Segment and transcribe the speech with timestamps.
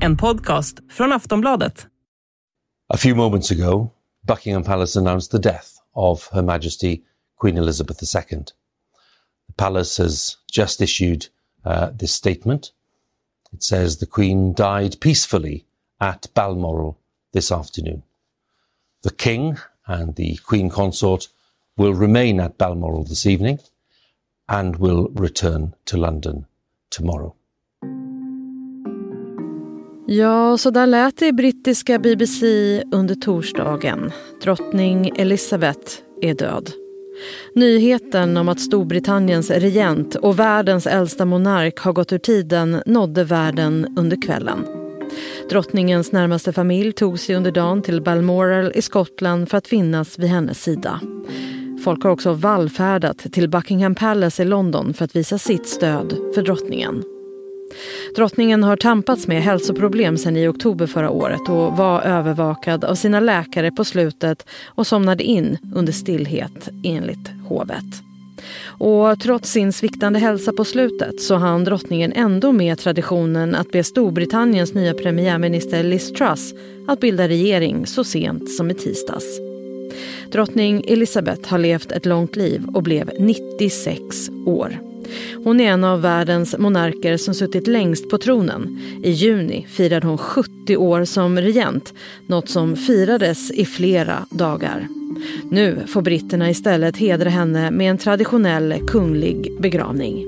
[0.00, 1.86] En podcast från Aftonbladet.
[2.88, 3.90] A few moments ago,
[4.26, 7.02] Buckingham Palace announced the death of Her Majesty
[7.36, 8.38] Queen Elizabeth II.
[9.46, 11.26] The palace has just issued
[11.64, 12.72] uh, this statement.
[13.52, 15.66] It says the Queen died peacefully
[16.00, 16.98] at Balmoral
[17.32, 18.02] this afternoon.
[19.02, 21.28] The King and the Queen Consort
[21.76, 23.58] will remain at Balmoral this evening
[24.48, 26.46] and will return to London
[26.90, 27.34] tomorrow.
[30.10, 32.46] Ja, så där lät det i brittiska BBC
[32.92, 34.12] under torsdagen.
[34.42, 36.70] Drottning Elizabeth är död.
[37.54, 43.94] Nyheten om att Storbritanniens regent och världens äldsta monark har gått ur tiden nådde världen
[43.96, 44.66] under kvällen.
[45.50, 50.28] Drottningens närmaste familj tog sig under dagen till Balmoral i Skottland för att finnas vid
[50.28, 51.00] hennes sida.
[51.84, 56.42] Folk har också vallfärdat till Buckingham Palace i London för att visa sitt stöd för
[56.42, 57.04] drottningen.
[58.16, 63.20] Drottningen har tampats med hälsoproblem sedan i oktober förra året och var övervakad av sina
[63.20, 67.84] läkare på slutet och somnade in under stillhet enligt hovet.
[68.64, 73.84] Och trots sin sviktande hälsa på slutet så hann drottningen ändå med traditionen att be
[73.84, 76.54] Storbritanniens nya premiärminister Liz Truss
[76.88, 79.40] att bilda regering så sent som i tisdags.
[80.32, 84.87] Drottning Elizabeth har levt ett långt liv och blev 96 år.
[85.44, 88.80] Hon är en av världens monarker som suttit längst på tronen.
[89.02, 91.94] I juni firade hon 70 år som regent,
[92.26, 94.88] något som firades i flera dagar.
[95.50, 100.26] Nu får britterna istället hedra henne med en traditionell kunglig begravning.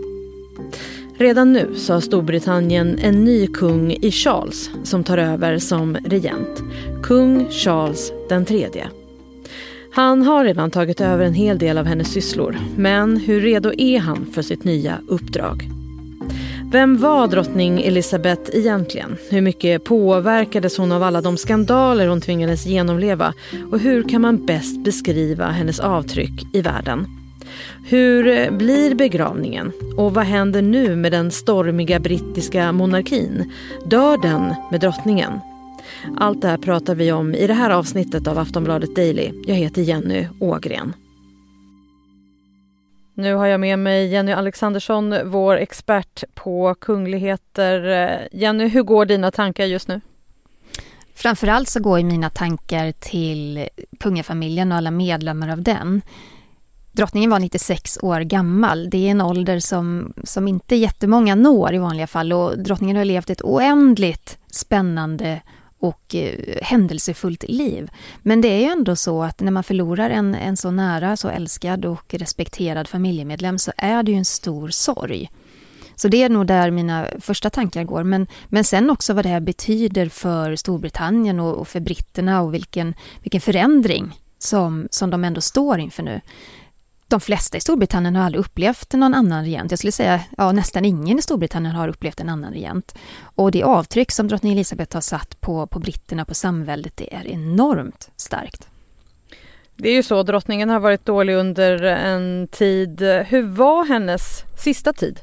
[1.19, 6.63] Redan nu så har Storbritannien en ny kung i Charles som tar över som regent.
[7.03, 9.00] Kung Charles den tredje.
[9.93, 12.57] Han har redan tagit över en hel del av hennes sysslor.
[12.77, 15.71] Men hur redo är han för sitt nya uppdrag?
[16.73, 19.17] Vem var drottning Elizabeth egentligen?
[19.31, 23.35] Hur mycket påverkades hon av alla de skandaler hon tvingades genomleva?
[23.71, 27.07] Och hur kan man bäst beskriva hennes avtryck i världen?
[27.87, 29.73] Hur blir begravningen?
[29.97, 33.53] Och vad händer nu med den stormiga brittiska monarkin?
[33.85, 35.33] Dör den med drottningen?
[36.17, 39.33] Allt det här pratar vi om i det här avsnittet av Aftonbladet Daily.
[39.47, 40.95] Jag heter Jenny Ågren.
[43.15, 48.29] Nu har jag med mig Jenny Alexandersson, vår expert på kungligheter.
[48.33, 50.01] Jenny, hur går dina tankar just nu?
[51.15, 53.69] Framförallt så går mina tankar till
[54.01, 56.03] kungafamiljen och alla medlemmar av den.
[56.93, 58.91] Drottningen var 96 år gammal.
[58.91, 63.05] Det är en ålder som, som inte jättemånga når i vanliga fall och drottningen har
[63.05, 65.41] levt ett oändligt spännande
[65.81, 67.91] och eh, händelsefullt liv.
[68.23, 71.29] Men det är ju ändå så att när man förlorar en, en så nära, så
[71.29, 75.31] älskad och respekterad familjemedlem så är det ju en stor sorg.
[75.97, 78.05] Så det är nog där mina första tankar går.
[78.05, 82.55] Men, men sen också vad det här betyder för Storbritannien och, och för britterna och
[82.55, 86.21] vilken, vilken förändring som, som de ändå står inför nu
[87.11, 89.71] de flesta i Storbritannien har aldrig upplevt någon annan regent.
[89.73, 92.95] Jag skulle säga ja, nästan ingen i Storbritannien har upplevt en annan regent.
[93.23, 97.27] Och det avtryck som drottning Elizabeth har satt på, på britterna, på samväldet, det är
[97.27, 98.69] enormt starkt.
[99.77, 103.03] Det är ju så, drottningen har varit dålig under en tid.
[103.03, 105.21] Hur var hennes sista tid?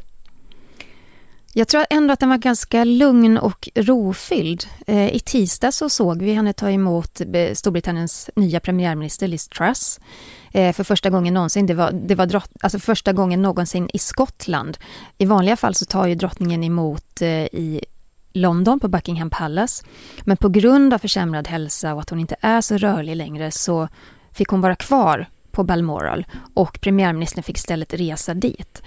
[1.53, 4.63] Jag tror ändå att den var ganska lugn och rofylld.
[4.87, 9.99] Eh, I tisdag så såg vi henne ta emot eh, Storbritanniens nya premiärminister Liz Truss
[10.51, 11.65] Eh, för första gången någonsin.
[11.65, 14.77] Det var, det var drott, alltså första gången någonsin i Skottland.
[15.17, 17.81] I vanliga fall så tar ju drottningen emot eh, i
[18.33, 19.85] London på Buckingham Palace.
[20.23, 23.87] Men på grund av försämrad hälsa och att hon inte är så rörlig längre så
[24.31, 28.81] fick hon vara kvar på Balmoral och premiärministern fick istället resa dit.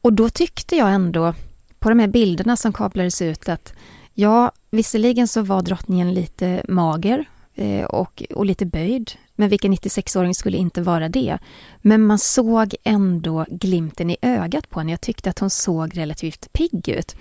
[0.00, 1.34] Och då tyckte jag ändå
[1.78, 3.74] på de här bilderna som kablades ut att
[4.14, 7.24] ja, visserligen så var drottningen lite mager
[7.56, 9.12] Eh, och, och lite böjd.
[9.34, 11.38] Men vilken 96-åring skulle inte vara det?
[11.80, 14.90] Men man såg ändå glimten i ögat på henne.
[14.92, 17.16] Jag tyckte att hon såg relativt pigg ut.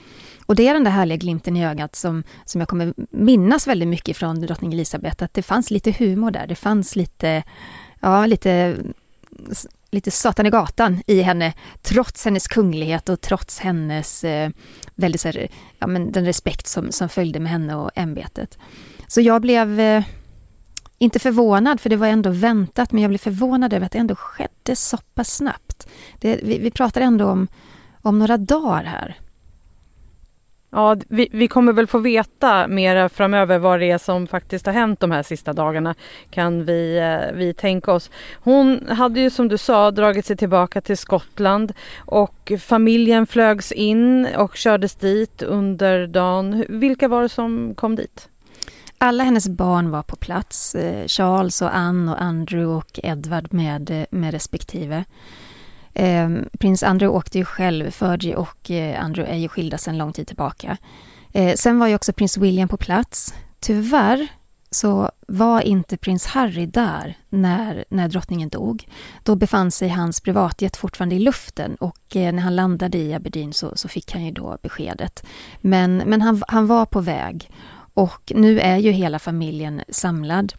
[0.46, 3.88] Och det är den där härliga glimten i ögat som, som jag kommer minnas väldigt
[3.88, 6.48] mycket från drottning Elisabeth, att det fanns lite humor där.
[6.48, 7.44] Det fanns lite,
[8.00, 8.78] ja, lite
[9.92, 14.50] lite Satan i gatan i henne, trots hennes kunglighet och trots hennes eh,
[14.96, 15.48] väldigt så här,
[15.80, 18.58] ja, men den respekt som, som följde med henne och ämbetet.
[19.08, 20.04] Så jag blev eh,
[21.04, 24.16] inte förvånad, för det var ändå väntat, men jag blev förvånad över att det ändå
[24.16, 25.88] skedde så pass snabbt.
[26.20, 27.48] Det, vi, vi pratar ändå om,
[28.02, 29.18] om några dagar här.
[30.76, 34.74] Ja, vi, vi, kommer väl få veta mer framöver vad det är som faktiskt har
[34.74, 35.96] hänt de här sista dagarna
[36.30, 38.12] kan vi, eh, vi tänka oss.
[38.36, 44.28] Hon hade ju som du sa dragit sig tillbaka till Skottland och familjen flögs in
[44.38, 46.66] och kördes dit under dagen.
[46.70, 48.30] Vilka var det som kom dit?
[49.04, 50.76] Alla hennes barn var på plats.
[50.76, 55.06] Eh, Charles och Anne och Andrew och Edward med, eh, med respektive.
[55.94, 60.14] Ehm, prins Andrew åkte ju själv, Fergie och eh, Andrew är ju skilda sedan lång
[60.14, 60.78] tid tillbaka.
[61.56, 63.34] Sen var ju också prins William på plats.
[63.60, 64.28] Tyvärr
[64.72, 68.88] så var inte prins Harry där när, när drottningen dog.
[69.24, 73.76] Då befann sig hans privatjet fortfarande i luften och när han landade i Aberdeen så,
[73.76, 75.26] så fick han ju då beskedet.
[75.62, 77.50] Men, men han, han var på väg
[77.94, 80.54] och nu är ju hela familjen samlad.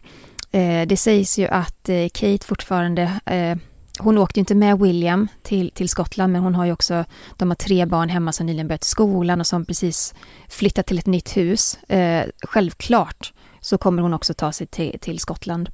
[0.51, 3.57] Eh, det sägs ju att eh, Kate fortfarande eh,
[3.99, 7.05] hon åkte inte med William till, till Skottland men hon har ju också,
[7.37, 10.13] de har tre barn hemma som nyligen börjat skolan och som precis
[10.49, 11.77] flyttat till ett nytt hus.
[11.83, 15.69] Eh, självklart så kommer hon också ta sig till, till Skottland.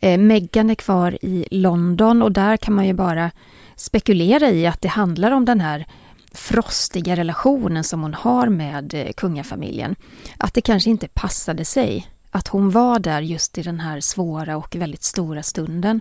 [0.00, 3.30] Eh, Meghan är kvar i London och där kan man ju bara
[3.76, 5.86] spekulera i att det handlar om den här
[6.34, 9.96] frostiga relationen som hon har med eh, kungafamiljen.
[10.38, 14.56] Att det kanske inte passade sig att hon var där just i den här svåra
[14.56, 16.00] och väldigt stora stunden.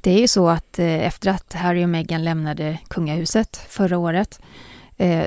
[0.00, 4.40] Det är ju så att eh, efter att Harry och Meghan lämnade kungahuset förra året
[4.96, 5.26] eh,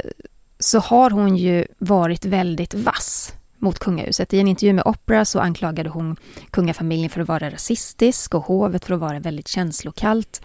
[0.60, 4.34] så har hon ju varit väldigt vass mot kungahuset.
[4.34, 6.16] I en intervju med Opera så anklagade hon
[6.50, 10.42] kungafamiljen för att vara rasistisk och hovet för att vara väldigt känslokallt.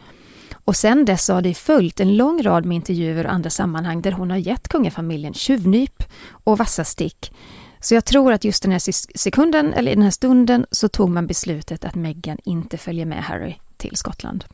[0.64, 4.12] Och sen dess har det följt en lång rad med intervjuer och andra sammanhang där
[4.12, 6.02] hon har gett kungafamiljen tjuvnyp
[6.44, 7.32] och vassa stick
[7.82, 11.10] så jag tror att just den här sekunden, eller i den här stunden, så tog
[11.10, 14.44] man beslutet att Meghan inte följer med Harry till Skottland.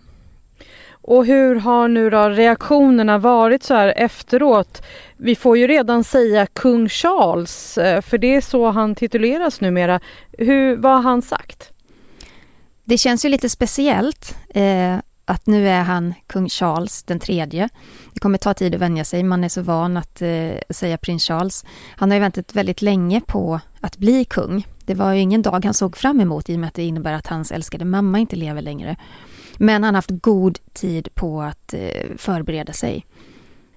[0.91, 4.83] Och hur har nu då reaktionerna varit så här efteråt?
[5.17, 10.01] Vi får ju redan säga kung Charles, eh, för det är så han tituleras numera.
[10.33, 11.73] Hur, vad har han sagt?
[12.85, 14.37] Det känns ju lite speciellt.
[14.49, 14.97] Eh,
[15.29, 17.69] att nu är han kung Charles den tredje.
[18.15, 21.25] Det kommer ta tid att vänja sig, man är så van att eh, säga prins
[21.25, 21.65] Charles.
[21.97, 24.67] Han har ju väntat väldigt länge på att bli kung.
[24.85, 27.13] Det var ju ingen dag han såg fram emot i och med att det innebär
[27.13, 28.97] att hans älskade mamma inte lever längre.
[29.57, 33.07] Men han har haft god tid på att eh, förbereda sig.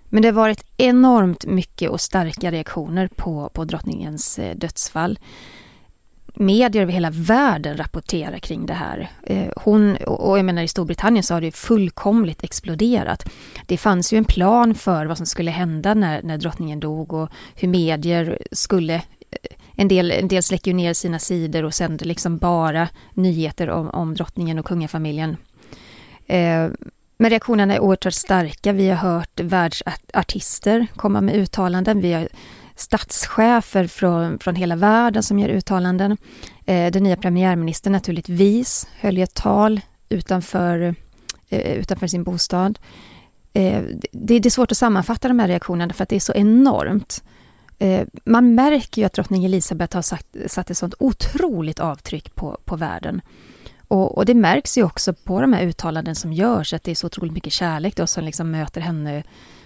[0.10, 5.20] Men det har varit enormt mycket och starka reaktioner på, på drottningens eh, dödsfall
[6.34, 9.10] medier över hela världen rapporterar kring det här.
[9.24, 13.30] Eh, hon, och jag menar i Storbritannien så har det fullkomligt exploderat.
[13.66, 17.30] Det fanns ju en plan för vad som skulle hända när, när drottningen dog och
[17.56, 19.02] hur medier skulle eh,
[19.76, 24.14] en del, en del släcker ner sina sidor och sänder liksom bara nyheter om, om
[24.14, 25.38] drottningen och kungafamiljen.
[26.28, 26.70] Eh,
[27.18, 28.74] men reaktionerna är oerhört starka.
[28.74, 32.02] Vi har hört världsartister komma med uttalanden.
[32.02, 32.28] Vi har
[32.82, 36.18] statschefer från, från hela världen som gör uttalanden.
[36.66, 40.96] Eh, den nya premiärministern naturligtvis höll ett tal utanför,
[41.50, 42.80] eh, utanför sin bostad.
[43.54, 46.34] Eh, det, det, är svårt att sammanfatta de här reaktionerna för att det är så
[46.34, 47.24] enormt.
[47.80, 52.58] Eh, man märker ju att drottning Elisabeth har sagt, satt ett sånt otroligt avtryck på,
[52.66, 53.22] på världen.
[53.88, 56.96] Och, och, det märks ju också på de här uttalanden som görs, att det är
[56.96, 59.24] så otroligt mycket kärlek då som liksom möter henne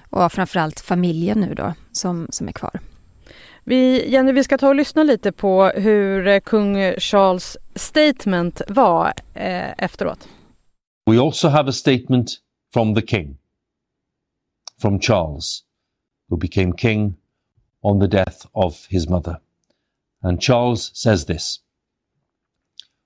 [0.09, 2.79] och framförallt familjen nu då som, som är kvar.
[3.67, 9.13] Vi, Jenny, vi ska ta och lyssna lite på hur eh, kung Charles statement var
[9.33, 10.27] eh, efteråt.
[11.05, 12.31] We also have a statement
[12.73, 13.37] from the king,
[14.81, 15.63] from Charles,
[16.29, 17.15] who became king
[17.81, 19.39] on the death of his mother.
[20.21, 21.59] And Charles says this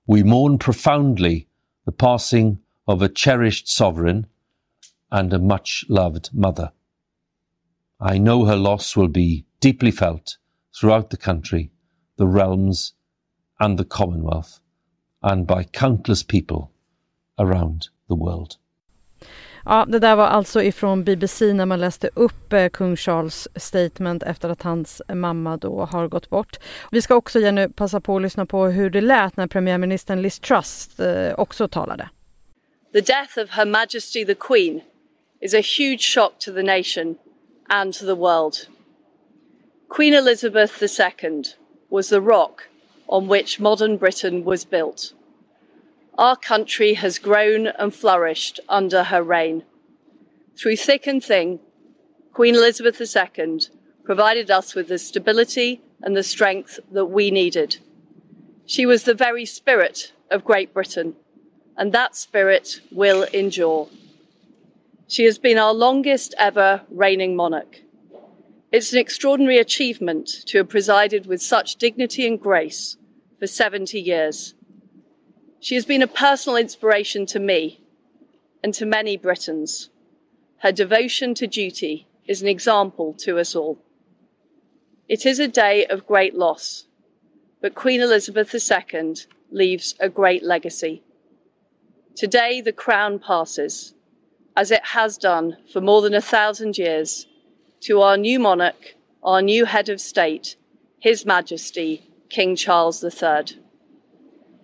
[0.08, 1.48] We mourn profoundly
[1.86, 4.26] the passing of a cherished sovereign
[5.12, 6.72] and a much loved mother.
[8.00, 10.38] I know her loss will be deeply felt
[10.74, 11.72] throughout the country,
[12.18, 12.94] the realms,
[13.60, 14.60] and the Commonwealth,
[15.22, 16.70] and by countless people
[17.38, 18.56] around the world.
[19.66, 24.24] Ja, det där var alltså ifrån BBC när man läste upp eh, kung Charles statement
[24.24, 26.58] efter att hans mamma då har gått bort.
[26.92, 30.40] Vi ska också Jenny passa på att lyssna på hur det lät när premiärministern Liz
[30.40, 32.10] Truss eh, också talade.
[32.94, 34.82] The death of Her Majesty the Queen
[35.42, 37.16] is a huge shock to the nation
[37.68, 38.56] and to the world.
[39.90, 41.44] Queen Elizabeth II
[41.90, 42.70] was the rock
[43.08, 45.14] on which modern Britain was built.
[46.16, 49.64] Our country has grown and flourished under her reign.
[50.56, 51.60] Through thick and thin,
[52.34, 53.62] Queen Elizabeth II
[54.04, 57.78] provided us with the stability and the strength that we needed.
[58.68, 61.16] She was the very spirit of Great Britain,
[61.76, 63.90] and that spirit will endure.
[65.08, 67.82] She has been our longest ever reigning monarch
[68.72, 72.98] It's an extraordinary achievement to have presided with such dignity and grace
[73.40, 74.54] for 70 years.
[75.60, 77.82] She has been a personal inspiration to me
[78.64, 79.90] and to many Britons.
[80.58, 83.80] Her devotion to duty is an example to us all.
[85.08, 86.86] It is a day of great loss,
[87.62, 89.16] but Queen Elizabeth II
[89.50, 91.02] leaves a great legacy.
[92.16, 93.96] Today, the crown passes,
[94.56, 97.26] as it has done for more than a thousand years,
[97.82, 100.56] to our new monarch, our new head of state,
[101.00, 103.60] His Majesty, King Charles III.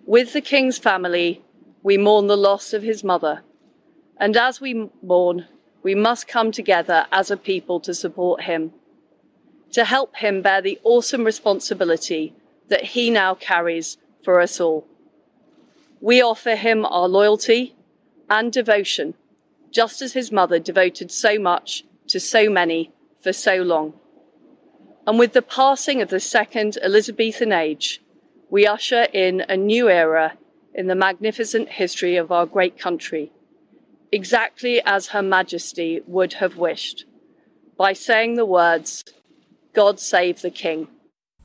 [0.04, 1.42] With the King's family,
[1.82, 3.42] we mourn the loss of his mother,
[4.18, 5.46] and as we mourn,
[5.82, 8.72] we must come together as a people to support him,
[9.72, 12.34] to help him bear the awesome responsibility
[12.68, 14.86] that he now carries for us all.
[16.00, 17.74] We offer him our loyalty
[18.28, 19.14] and devotion,
[19.70, 22.92] just as his mother devoted so much to so many
[23.26, 23.92] for so long.
[25.06, 28.00] And with the passing of the second Elizabethan age,
[28.50, 30.34] we usher in a new era
[30.74, 33.32] in the magnificent history of our great country,
[34.12, 37.04] exactly as Her Majesty would have wished,
[37.76, 39.04] by saying the words,
[39.74, 40.86] God save the King.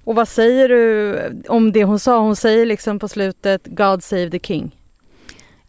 [0.04, 2.20] Och vad säger du om det hon sa?
[2.20, 4.72] Hon säger liksom på slutet God save the King.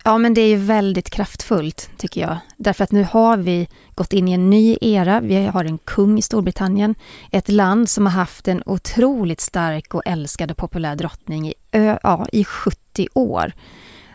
[0.04, 2.36] Ja, men det är ju väldigt kraftfullt tycker jag.
[2.56, 5.20] Därför att nu har vi gått in i en ny era.
[5.20, 6.94] Vi har en kung i Storbritannien.
[7.30, 11.54] Ett land som har haft en otroligt stark och älskad och populär drottning i,
[12.02, 13.52] ja, i 70 år.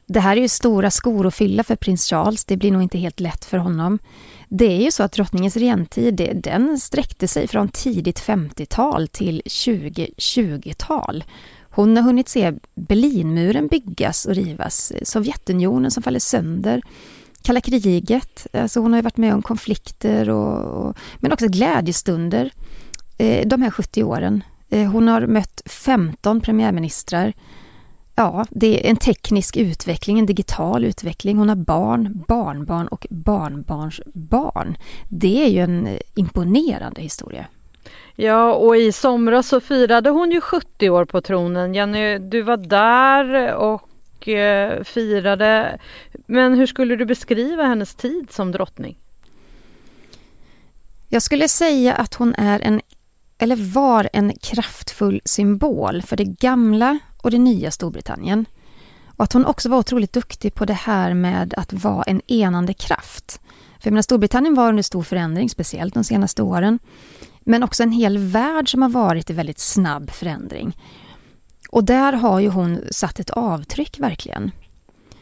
[0.06, 2.46] Det här är ju stora skor att fylla för prins Charles.
[2.46, 4.00] Det blir nog inte helt lätt för honom.
[4.50, 11.24] Det är ju så att drottningens regentid, den sträckte sig från tidigt 50-tal till 2020-tal.
[11.78, 16.82] Hon har hunnit se Berlinmuren byggas och rivas, Sovjetunionen som faller sönder,
[17.42, 22.52] kalla kriget, alltså hon har varit med om konflikter och, och men också glädjestunder
[23.18, 24.44] eh, de här 70 åren.
[24.70, 27.34] Eh, hon har mött 15 premiärministrar.
[28.16, 31.38] Ja, det är en teknisk utveckling, en digital utveckling.
[31.38, 34.78] Hon har barn, barnbarn och barnbarns barn.
[35.10, 37.46] Det är ju en imponerande historia.
[38.16, 41.74] Ja, och i somras så firade hon ju 70 år på tronen.
[41.74, 45.80] Jenny, du var där och eh, firade.
[46.26, 48.98] Men hur skulle du beskriva hennes tid som drottning?
[51.10, 52.82] Jag skulle säga att hon är en,
[53.38, 58.46] eller var en kraftfull symbol för det gamla och det nya Storbritannien.
[59.18, 62.74] Och att hon också var otroligt duktig på det här med att vara en enande
[62.74, 63.42] kraft.
[63.80, 66.80] För jag menar, Storbritannien var under stor förändring, speciellt de senaste åren.
[67.50, 70.78] Men också en hel värld som har varit i väldigt snabb förändring.
[71.70, 74.52] Och där har ju hon satt ett avtryck verkligen.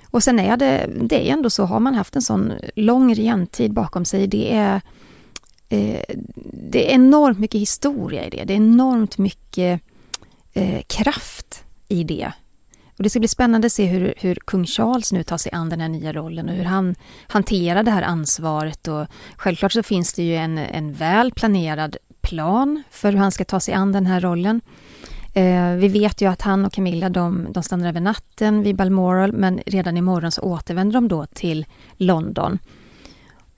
[0.10, 3.74] Och sen är det, det är ändå så, har man haft en sån lång regentid
[3.74, 4.82] bakom sig, det är,
[5.70, 6.01] eh,
[6.72, 8.44] det är enormt mycket historia i det.
[8.44, 9.82] Det är enormt mycket
[10.53, 12.32] eh, kraft i det.
[12.98, 15.70] Och det ska bli spännande att se hur, hur kung Charles nu tar sig an
[15.70, 16.96] den här nya rollen och hur han
[17.27, 18.88] hanterar det här ansvaret.
[18.88, 23.46] Och självklart så finns det ju en, en väl planerad plan för hur han ska
[23.46, 24.62] ta sig an den här rollen.
[25.34, 29.34] Eh, vi vet ju att han och Camilla de, de stannar över natten vid Balmoral
[29.34, 31.65] men redan imorgon så återvänder de då till
[31.98, 32.60] London.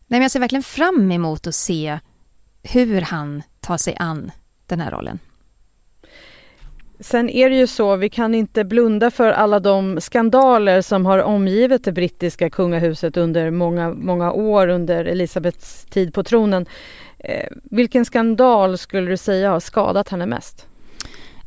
[0.08, 2.00] Nej, men jag ser verkligen fram emot att se
[2.64, 4.32] hur han tar sig an
[4.66, 5.20] den här rollen.
[7.00, 11.20] Sen är det ju så, vi kan inte blunda för alla de skandaler som har
[11.20, 16.66] omgivit det brittiska kungahuset under många, många år under Elisabeths tid på tronen.
[17.20, 20.66] Eh, vilken skandal skulle du säga har skadat henne mest?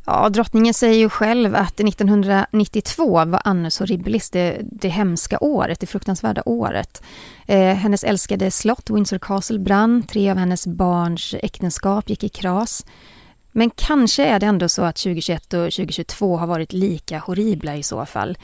[0.05, 5.85] Ja, drottningen säger ju själv att 1992 var Annus Horribilis det, det hemska året, det
[5.85, 7.03] fruktansvärda året.
[7.47, 10.03] Eh, hennes älskade slott, Windsor Castle, brann.
[10.03, 12.85] Tre av hennes barns äktenskap gick i kras.
[13.51, 17.83] Men kanske är det ändå så att 2021 och 2022 har varit lika horribla i
[17.83, 18.37] så fall.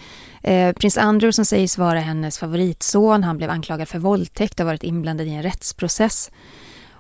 [0.44, 4.84] Eh, prins Andrew som sägs vara hennes favoritson, han blev anklagad för våldtäkt och varit
[4.84, 6.32] inblandad i en rättsprocess.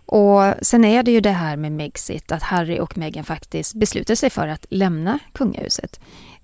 [0.08, 4.16] Och sen är det ju det här med Megxit, att Harry och Meghan faktiskt beslutar
[4.16, 6.00] sig för att lämna kungahuset.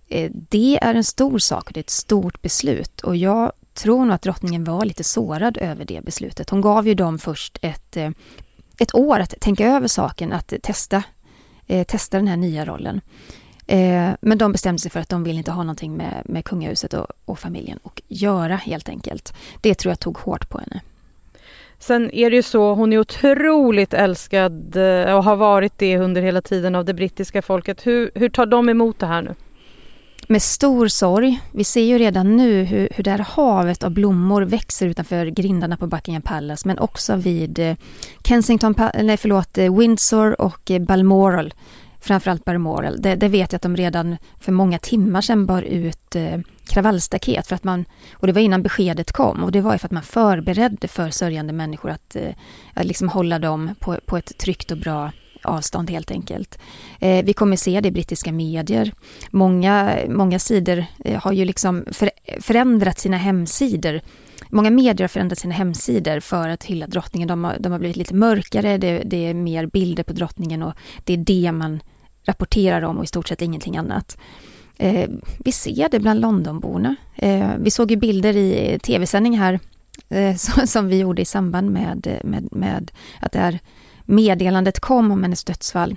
[0.09, 4.05] Eh, det är en stor sak och det är ett stort beslut och jag tror
[4.05, 6.49] nog att drottningen var lite sårad över det beslutet.
[6.49, 8.09] Hon gav ju dem först ett, eh,
[8.79, 11.03] ett år att tänka över saken, att testa,
[11.67, 13.01] eh, testa den här nya rollen.
[14.21, 17.07] Men de bestämde sig för att de vill inte ha någonting med, med kungahuset och,
[17.25, 19.33] och familjen att göra helt enkelt.
[19.61, 20.81] Det tror jag tog hårt på henne.
[21.83, 26.21] Sen är det ju så, hon är otroligt älskad eh, och har varit det under
[26.21, 27.87] hela tiden av det brittiska folket.
[27.87, 29.35] Hur, hur tar de emot det här nu?
[30.27, 31.41] med stor sorg.
[31.51, 35.77] Vi ser ju redan nu hur, hur det här havet av blommor växer utanför grindarna
[35.77, 37.75] på Buckingham Palace men också vid eh,
[38.23, 41.53] Kensington, nej förlåt, eh, Windsor och Balmoral.
[41.99, 43.01] Framförallt Balmoral.
[43.01, 46.15] Det, det vet jag att de redan för många timmar sedan bar ut
[46.65, 49.87] kravallstaket för att man, och det var innan beskedet kom och det var ju för
[49.87, 52.33] att man förberedde för sörjande människor att, eh,
[52.73, 55.11] att liksom hålla dem på, på ett tryggt och bra
[55.43, 56.59] avstånd helt enkelt.
[56.99, 58.93] Eh, vi kommer se det i brittiska medier.
[59.31, 62.09] Många, många sidor eh, har ju liksom för,
[62.41, 64.01] förändrat sina hemsidor
[64.49, 67.27] Många medier har förändrat sina hemsidor för att hylla drottningen.
[67.27, 70.73] De har, de har blivit lite mörkare, det, det, är mer bilder på drottningen och
[71.03, 71.83] det är det man
[72.25, 74.17] rapporterar om och i stort sett ingenting annat.
[74.77, 76.95] Eh, vi ser det bland Londonborna.
[77.15, 79.59] Eh, vi såg ju bilder i tv-sändning här
[80.09, 83.59] eh, som vi gjorde i samband med, eh, med, med att det här
[84.05, 85.95] meddelandet kom om hennes dödsfall.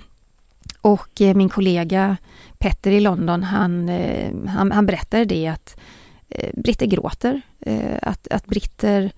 [0.81, 2.17] Och eh, min kollega
[2.57, 5.77] Petter i London, han, eh, han, han berättade det att
[6.29, 9.11] eh, britter gråter, eh, att, att britter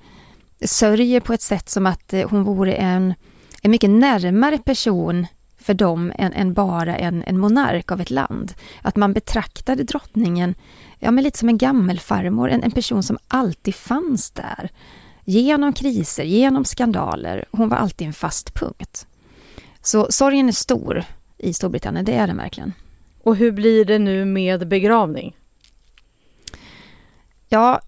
[0.66, 3.14] sörjer på ett sätt som att eh, hon vore en,
[3.62, 5.28] en mycket närmare person
[5.60, 8.54] för dem än, än bara en, en monark av ett land.
[8.82, 10.56] Att man betraktade drottningen
[11.00, 14.70] ja, men lite som en gammelfarmor, en, en person som alltid fanns där.
[15.26, 17.46] Genom kriser, genom skandaler.
[17.52, 19.08] Hon var alltid en fast punkt.
[19.82, 21.04] Så sorgen är stor
[21.38, 22.74] i Storbritannien, det är den verkligen.
[23.24, 25.36] Och hur blir det nu med begravning?
[27.50, 27.82] Ja,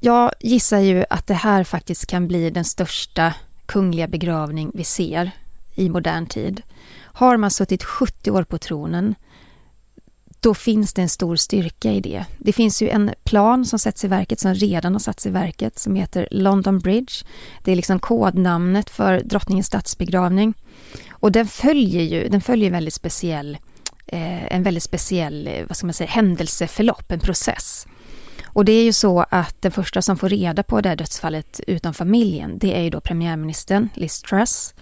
[0.00, 3.34] jag gissar ju att det här faktiskt kan bli den största
[3.66, 5.30] kungliga begravning vi ser
[5.76, 6.62] i modern tid.
[6.98, 9.14] Har man suttit 70 år på tronen
[10.40, 12.24] då finns det en stor styrka i det.
[12.38, 15.78] Det finns ju en plan som sätts i verket, som redan har satts i verket,
[15.78, 17.12] som heter London Bridge.
[17.64, 20.54] Det är liksom kodnamnet för drottningens statsbegravning.
[21.10, 23.58] Och den följer ju, den följer väldigt speciell,
[24.06, 27.86] eh, en väldigt speciell, eh, vad ska man säga, händelseförlopp, en process.
[28.44, 31.60] Och det är ju så att den första som får reda på det här dödsfallet
[31.66, 34.74] utan familjen, det är ju då premiärministern Liz Truss.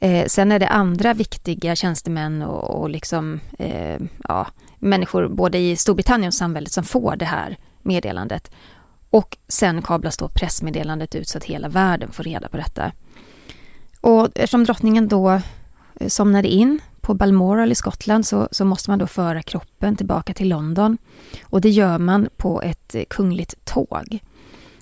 [0.00, 4.46] Eh, sen är det andra viktiga tjänstemän och, och liksom, eh, ja,
[4.78, 8.50] människor både i Storbritannien och samhället som får det här meddelandet.
[9.10, 12.92] Och sen kablas då pressmeddelandet ut så att hela världen får reda på detta.
[14.00, 15.30] Och eftersom drottningen då
[16.00, 20.34] eh, somnade in på Balmoral i Skottland så, så, måste man då föra kroppen tillbaka
[20.34, 20.98] till London.
[21.42, 24.20] Och det gör man på ett eh, kungligt tåg.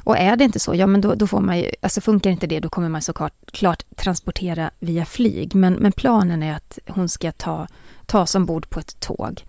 [0.05, 2.47] Och är det inte så, ja men då, då får man ju, alltså funkar inte
[2.47, 5.55] det, då kommer man såklart klart transportera via flyg.
[5.55, 7.67] Men, men planen är att hon ska ta,
[8.07, 9.45] tas ombord på ett tåg.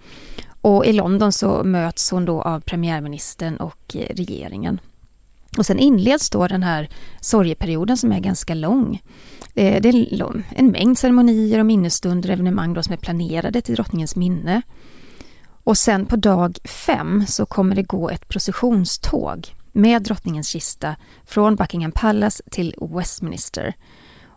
[0.61, 4.79] Och i London så möts hon då av premiärministern och eh, regeringen.
[5.57, 6.89] Och sen inleds då den här
[7.21, 9.01] sorgeperioden som är ganska lång.
[9.53, 13.75] Eh, det är en mängd ceremonier och minnesstunder och evenemang då som är planerade till
[13.75, 14.61] drottningens minne.
[15.63, 21.55] Och sen på dag fem så kommer det gå ett processionståg med drottningens kista från
[21.55, 23.73] Buckingham Palace till Westminster.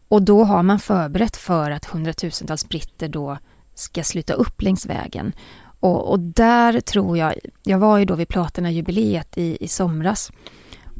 [0.08, 3.38] Och då har man förberett för att hundratusentals britter då
[3.74, 5.32] ska sluta upp längs vägen.
[5.80, 10.32] Och, och där tror jag, jag var ju då vid Platina-jubileet i, i somras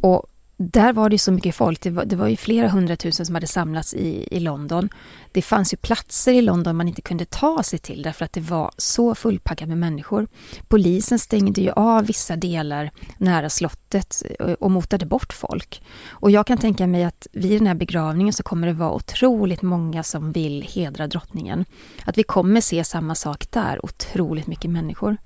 [0.03, 0.27] och
[0.61, 3.47] där var det så mycket folk, det var, det var ju flera hundratusen som hade
[3.47, 4.88] samlats i, i London.
[5.33, 8.40] Det fanns ju platser i London man inte kunde ta sig till därför att det
[8.40, 10.27] var så fullpackat med människor.
[10.68, 15.83] Polisen stängde ju av vissa delar nära slottet och, och motade bort folk.
[16.09, 19.62] Och jag kan tänka mig att vid den här begravningen så kommer det vara otroligt
[19.62, 21.64] många som vill hedra drottningen.
[22.05, 25.16] Att vi kommer se samma sak där, otroligt mycket människor.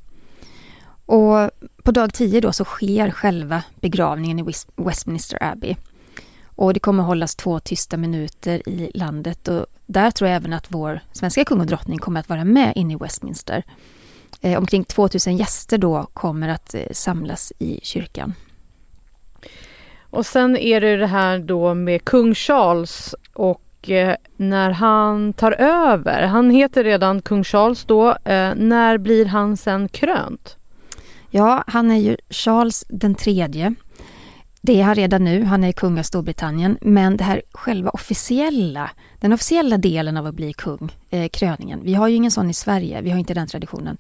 [1.06, 1.50] Och
[1.82, 5.76] på dag 10 då så sker själva begravningen i Westminster Abbey.
[6.56, 10.66] Och det kommer hållas två tysta minuter i landet och där tror jag även att
[10.68, 13.64] vår svenska kung och drottning kommer att vara med inne i Westminster.
[14.40, 18.34] Eh, omkring 2000 gäster då kommer att eh, samlas i kyrkan.
[20.00, 25.52] Och sen är det det här då med kung Charles och eh, när han tar
[25.52, 26.22] över.
[26.22, 28.08] Han heter redan kung Charles då.
[28.08, 30.56] Eh, när blir han sen krönt?
[31.34, 33.74] Ja, han är ju Charles den tredje.
[34.60, 38.90] Det är han redan nu, han är kung av Storbritannien, men det här själva officiella,
[39.20, 42.54] den officiella delen av att bli kung, eh, kröningen, vi har ju ingen sån i
[42.54, 43.96] Sverige, vi har inte den traditionen.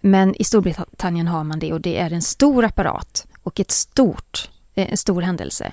[0.00, 4.50] Men i Storbritannien har man det och det är en stor apparat och ett stort,
[4.74, 5.72] eh, en stor händelse.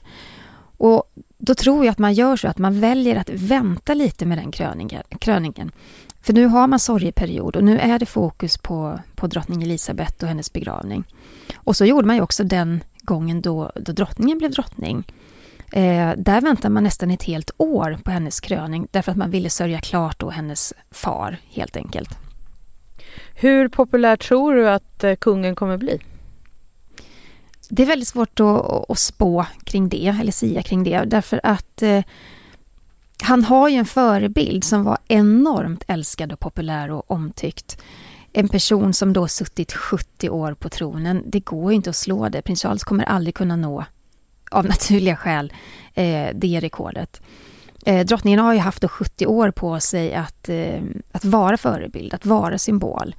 [0.78, 1.04] Och
[1.38, 4.52] då tror jag att man gör så att man väljer att vänta lite med den
[4.52, 5.72] kröningen, kröningen
[6.22, 10.28] för nu har man sorgeperiod och nu är det fokus på, på drottning Elisabeth och
[10.28, 11.04] hennes begravning.
[11.56, 15.04] Och så gjorde man ju också den gången då, då drottningen blev drottning.
[15.72, 19.50] Eh, där väntar man nästan ett helt år på hennes kröning därför att man ville
[19.50, 22.10] sörja klart då hennes far helt enkelt.
[23.36, 26.00] Hur populär tror du att eh, kungen kommer bli?
[27.70, 31.82] Det är väldigt svårt att, att spå kring det, eller sia kring det, därför att
[31.82, 32.04] eh,
[33.22, 37.82] han har ju en förebild som var enormt älskad och populär och omtyckt.
[38.34, 42.30] En person som då suttit 70 år på tronen, det går ju inte att slå
[42.30, 42.42] det.
[42.42, 43.86] Prins Charles kommer aldrig kunna nå,
[44.52, 45.54] av naturliga skäl,
[45.94, 47.22] eh, det rekordet.
[47.86, 52.26] Eh, drottningen har ju haft 70 år på sig att, eh, att vara förebild, att
[52.26, 53.16] vara symbol.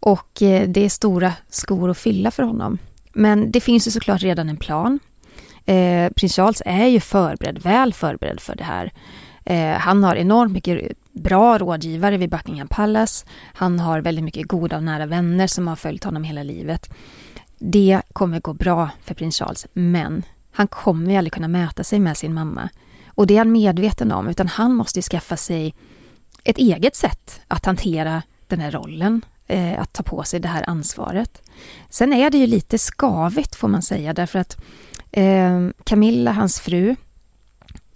[0.00, 2.78] Och eh, det är stora skor att fylla för honom.
[3.12, 4.98] Men det finns ju såklart redan en plan.
[5.64, 8.92] Eh, Prins Charles är ju förberedd, väl förberedd för det här.
[9.44, 13.26] Eh, han har enormt mycket bra rådgivare vid Buckingham Palace.
[13.54, 16.90] Han har väldigt mycket goda och nära vänner som har följt honom hela livet.
[17.58, 22.00] Det kommer gå bra för prins Charles, men han kommer ju aldrig kunna mäta sig
[22.00, 22.68] med sin mamma.
[23.06, 25.74] Och det är han medveten om, utan han måste skaffa sig
[26.44, 30.64] ett eget sätt att hantera den här rollen, eh, att ta på sig det här
[30.70, 31.42] ansvaret.
[31.88, 34.56] Sen är det ju lite skavigt får man säga, därför att
[35.12, 36.96] eh, Camilla, hans fru,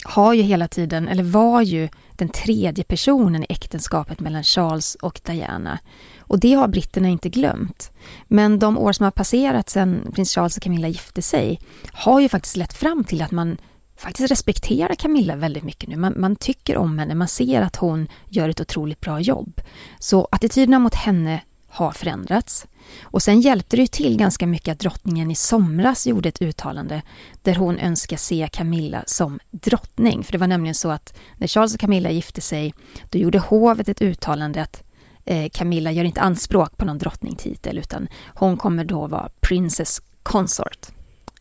[0.08, 5.20] har ju hela tiden, eller var ju den tredje personen i äktenskapet mellan Charles och
[5.24, 5.78] Diana.
[6.18, 7.92] Och det har britterna inte glömt.
[8.28, 11.60] Men de år som har passerat sedan prins Charles och Camilla gifte sig
[11.92, 13.56] har ju faktiskt lett fram till att man
[13.96, 15.96] faktiskt respekterar Camilla väldigt mycket nu.
[15.96, 19.60] Man, man, tycker om henne, man ser att hon gör ett otroligt bra jobb.
[19.98, 22.66] Så attityderna mot henne har förändrats.
[23.02, 27.02] Och sen hjälpte det ju till ganska mycket att drottningen i somras gjorde ett uttalande
[27.42, 30.24] där hon önskar se Camilla som drottning.
[30.24, 32.74] För det var nämligen så att när Charles och Camilla gifte sig,
[33.10, 34.82] då gjorde hovet ett uttalande att
[35.24, 40.86] eh, Camilla gör inte anspråk på någon drottningtitel utan hon kommer då vara Princess Consort.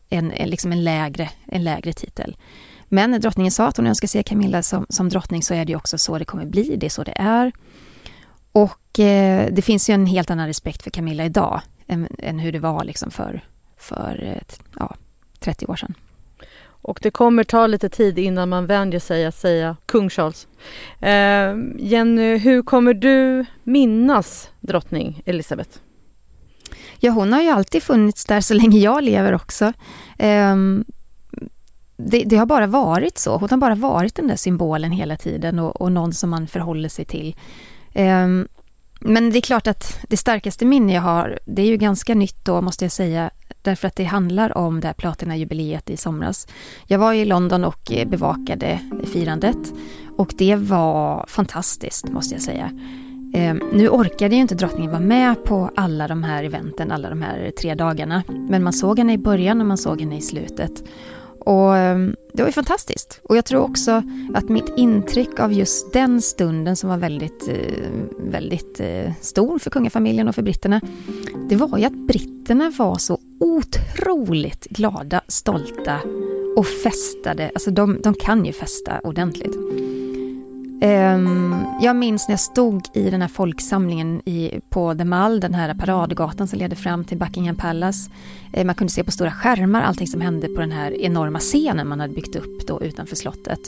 [0.09, 2.37] En, en, liksom en, lägre, en lägre titel.
[2.85, 5.71] Men när drottningen sa att hon önskar se Camilla som, som drottning så är det
[5.71, 7.51] ju också så det kommer bli, det är så det är.
[8.57, 12.51] Och eh, det finns ju en helt annan respekt för Camilla idag än, än hur
[12.51, 13.41] det var liksom för,
[13.77, 14.41] för
[14.79, 14.95] ja,
[15.39, 15.93] 30 år sedan.
[16.81, 20.47] Och det kommer ta lite tid innan man vänjer sig att säga kung Charles.
[20.99, 25.79] Eh, Jenny, hur kommer du minnas drottning Elizabeth?
[26.99, 29.73] Ja, hon har ju alltid funnits där så länge jag lever också.
[30.17, 30.55] Eh,
[31.97, 33.37] det, det, har bara varit så.
[33.37, 36.89] Hon har bara varit den där symbolen hela tiden och, och någon som man förhåller
[36.89, 37.35] sig till.
[37.97, 38.47] Ehm,
[38.99, 42.45] men det är klart att det starkaste minne jag har, det är ju ganska nytt
[42.45, 43.29] då måste jag säga,
[43.61, 46.47] därför att det handlar om det här platinajubileet i somras.
[46.87, 48.79] Jag var i London och eh, bevakade
[49.13, 49.73] firandet
[50.17, 52.71] och det var fantastiskt måste jag säga.
[53.33, 57.21] Ehm, nu orkade ju inte drottningen vara med på alla de här eventen, alla de
[57.21, 58.23] här tre dagarna.
[58.49, 60.83] Men man såg henne i början och man såg henne i slutet.
[61.47, 63.19] Och ehm, det var ju fantastiskt.
[63.23, 67.89] Och jag tror också att mitt intryck av just den stunden som var väldigt, eh,
[68.19, 70.81] väldigt eh, stor för kungafamiljen och för britterna,
[71.49, 75.99] det var ju att britterna var så otroligt glada, stolta
[76.57, 77.51] och festade.
[77.53, 79.57] Alltså de, de kan ju festa ordentligt.
[80.81, 85.53] Ehm, jag minns när jag stod i den här folksamlingen i, på The Mall, den
[85.53, 88.11] här paradgatan som leder fram till Buckingham Palace.
[88.53, 91.87] Eh, man kunde se på stora skärmar allting som hände på den här enorma scenen
[91.87, 93.59] man hade byggt upp då utanför slottet.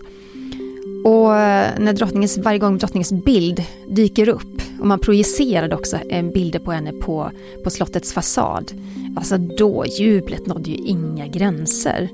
[1.06, 6.32] Och eh, när drottningens, varje gång drottningens bild dyker upp och man projicerade också en
[6.32, 7.32] bilder på henne på,
[7.64, 8.72] på slottets fasad.
[9.16, 12.10] Alltså då, jublet nådde ju inga gränser.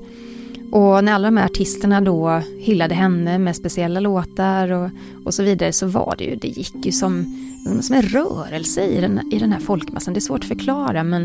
[0.70, 4.90] Och när alla de här artisterna då hyllade henne med speciella låtar och,
[5.24, 7.24] och så vidare så var det ju, det gick ju som,
[7.82, 10.14] som en rörelse i den, i den här folkmassan.
[10.14, 11.24] Det är svårt att förklara men,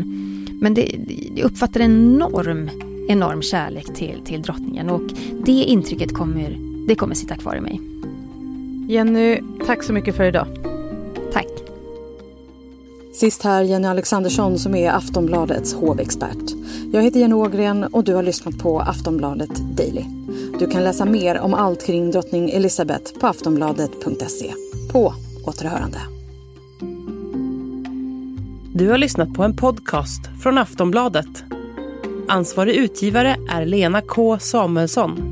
[0.60, 0.96] men det,
[1.36, 2.70] det uppfattar en enorm,
[3.08, 5.02] enorm kärlek till, till drottningen och
[5.46, 7.80] det intrycket kommer, det kommer sitta kvar i mig.
[8.88, 10.46] Jenny, tack så mycket för idag.
[11.32, 11.61] Tack.
[13.12, 16.50] Sist här Jenny Alexandersson som är Aftonbladets hovexpert.
[16.92, 20.04] Jag heter Jenny Ågren och du har lyssnat på Aftonbladet Daily.
[20.58, 24.52] Du kan läsa mer om allt kring drottning Elizabeth på aftonbladet.se.
[24.92, 25.14] På
[25.46, 25.98] återhörande.
[28.74, 31.44] Du har lyssnat på en podcast från Aftonbladet.
[32.28, 35.31] Ansvarig utgivare är Lena K Samuelsson.